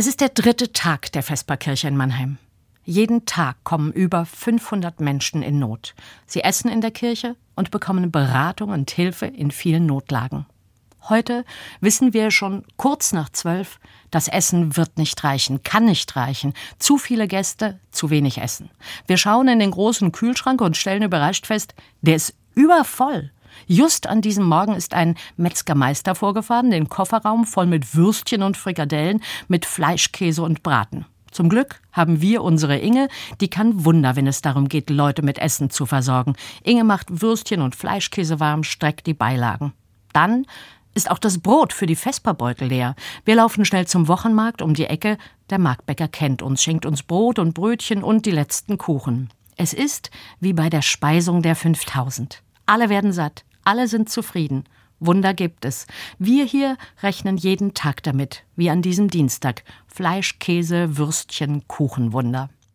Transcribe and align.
Es 0.00 0.06
ist 0.06 0.20
der 0.20 0.28
dritte 0.28 0.72
Tag 0.72 1.10
der 1.10 1.24
Vesperkirche 1.24 1.88
in 1.88 1.96
Mannheim. 1.96 2.38
Jeden 2.84 3.26
Tag 3.26 3.56
kommen 3.64 3.90
über 3.90 4.26
500 4.26 5.00
Menschen 5.00 5.42
in 5.42 5.58
Not. 5.58 5.96
Sie 6.24 6.42
essen 6.42 6.70
in 6.70 6.80
der 6.80 6.92
Kirche 6.92 7.34
und 7.56 7.72
bekommen 7.72 8.12
Beratung 8.12 8.70
und 8.70 8.92
Hilfe 8.92 9.26
in 9.26 9.50
vielen 9.50 9.86
Notlagen. 9.86 10.46
Heute 11.08 11.44
wissen 11.80 12.12
wir 12.14 12.30
schon 12.30 12.62
kurz 12.76 13.12
nach 13.12 13.28
zwölf, 13.30 13.80
das 14.12 14.28
Essen 14.28 14.76
wird 14.76 14.98
nicht 14.98 15.24
reichen, 15.24 15.64
kann 15.64 15.86
nicht 15.86 16.14
reichen. 16.14 16.54
Zu 16.78 16.96
viele 16.96 17.26
Gäste, 17.26 17.80
zu 17.90 18.08
wenig 18.08 18.38
Essen. 18.38 18.70
Wir 19.08 19.16
schauen 19.16 19.48
in 19.48 19.58
den 19.58 19.72
großen 19.72 20.12
Kühlschrank 20.12 20.60
und 20.60 20.76
stellen 20.76 21.02
überrascht 21.02 21.44
fest, 21.44 21.74
der 22.02 22.14
ist 22.14 22.36
übervoll. 22.54 23.32
Just 23.66 24.06
an 24.06 24.20
diesem 24.20 24.44
Morgen 24.44 24.74
ist 24.74 24.94
ein 24.94 25.16
Metzgermeister 25.36 26.14
vorgefahren, 26.14 26.70
den 26.70 26.88
Kofferraum 26.88 27.44
voll 27.44 27.66
mit 27.66 27.94
Würstchen 27.94 28.42
und 28.42 28.56
Frikadellen, 28.56 29.22
mit 29.48 29.66
Fleischkäse 29.66 30.42
und 30.42 30.62
Braten. 30.62 31.06
Zum 31.30 31.48
Glück 31.48 31.80
haben 31.92 32.20
wir 32.20 32.42
unsere 32.42 32.78
Inge, 32.78 33.08
die 33.40 33.48
kann 33.48 33.84
Wunder, 33.84 34.16
wenn 34.16 34.26
es 34.26 34.42
darum 34.42 34.68
geht, 34.68 34.90
Leute 34.90 35.22
mit 35.22 35.38
Essen 35.38 35.70
zu 35.70 35.86
versorgen. 35.86 36.34
Inge 36.62 36.84
macht 36.84 37.22
Würstchen 37.22 37.60
und 37.60 37.76
Fleischkäse 37.76 38.40
warm, 38.40 38.64
streckt 38.64 39.06
die 39.06 39.14
Beilagen. 39.14 39.72
Dann 40.12 40.46
ist 40.94 41.10
auch 41.10 41.18
das 41.18 41.38
Brot 41.38 41.72
für 41.72 41.86
die 41.86 41.96
Vesperbeutel 41.96 42.68
leer. 42.68 42.96
Wir 43.24 43.36
laufen 43.36 43.64
schnell 43.64 43.86
zum 43.86 44.08
Wochenmarkt 44.08 44.62
um 44.62 44.74
die 44.74 44.86
Ecke. 44.86 45.18
Der 45.50 45.58
Marktbäcker 45.58 46.08
kennt 46.08 46.42
uns, 46.42 46.62
schenkt 46.62 46.86
uns 46.86 47.02
Brot 47.02 47.38
und 47.38 47.54
Brötchen 47.54 48.02
und 48.02 48.26
die 48.26 48.32
letzten 48.32 48.78
Kuchen. 48.78 49.30
Es 49.56 49.72
ist 49.72 50.10
wie 50.40 50.52
bei 50.52 50.70
der 50.70 50.82
Speisung 50.82 51.42
der 51.42 51.56
5000. 51.56 52.42
Alle 52.68 52.90
werden 52.90 53.12
satt. 53.14 53.46
Alle 53.64 53.88
sind 53.88 54.10
zufrieden. 54.10 54.64
Wunder 55.00 55.32
gibt 55.32 55.64
es. 55.64 55.86
Wir 56.18 56.44
hier 56.44 56.76
rechnen 57.02 57.38
jeden 57.38 57.72
Tag 57.72 58.02
damit, 58.02 58.44
wie 58.56 58.68
an 58.68 58.82
diesem 58.82 59.08
Dienstag. 59.08 59.64
Fleisch, 59.86 60.38
Käse, 60.38 60.98
Würstchen, 60.98 61.66
Kuchenwunder. 61.66 62.50